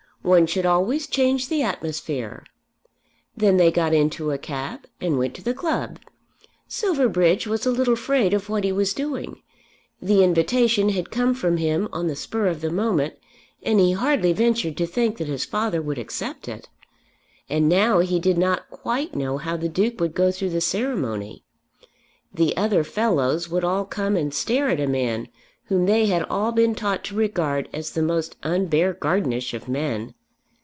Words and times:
One 0.23 0.45
should 0.45 0.67
always 0.67 1.07
change 1.07 1.49
the 1.49 1.63
atmosphere." 1.63 2.45
Then 3.35 3.57
they 3.57 3.71
got 3.71 3.91
into 3.91 4.29
a 4.29 4.37
cab 4.37 4.85
and 5.01 5.17
went 5.17 5.33
to 5.33 5.43
the 5.43 5.55
club. 5.55 5.97
Silverbridge 6.67 7.47
was 7.47 7.65
a 7.65 7.71
little 7.71 7.95
afraid 7.95 8.31
of 8.35 8.47
what 8.47 8.63
he 8.63 8.71
was 8.71 8.93
doing. 8.93 9.41
The 9.99 10.23
invitation 10.23 10.89
had 10.89 11.09
come 11.09 11.33
from 11.33 11.57
him 11.57 11.89
on 11.91 12.05
the 12.05 12.15
spur 12.15 12.45
of 12.45 12.61
the 12.61 12.69
moment, 12.69 13.15
and 13.63 13.79
he 13.79 13.93
hardly 13.93 14.31
ventured 14.31 14.77
to 14.77 14.85
think 14.85 15.17
that 15.17 15.25
his 15.27 15.43
father 15.43 15.81
would 15.81 15.97
accept 15.97 16.47
it. 16.47 16.69
And 17.49 17.67
now 17.67 17.97
he 17.97 18.19
did 18.19 18.37
not 18.37 18.69
quite 18.69 19.15
know 19.15 19.39
how 19.39 19.57
the 19.57 19.69
Duke 19.69 19.99
would 19.99 20.13
go 20.13 20.31
through 20.31 20.51
the 20.51 20.61
ceremony. 20.61 21.45
"The 22.31 22.55
other 22.55 22.83
fellows" 22.83 23.49
would 23.49 23.63
all 23.63 23.85
come 23.85 24.15
and 24.15 24.31
stare 24.31 24.69
at 24.69 24.79
a 24.79 24.85
man 24.85 25.29
whom 25.65 25.85
they 25.85 26.07
had 26.07 26.21
all 26.23 26.51
been 26.51 26.75
taught 26.75 27.01
to 27.01 27.15
regard 27.15 27.69
as 27.71 27.91
the 27.91 28.01
most 28.01 28.35
un 28.43 28.67
Beargardenish 28.67 29.53
of 29.53 29.69
men. 29.69 30.13